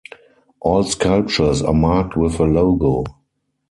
[0.61, 3.03] All sculptures are marked with a logo.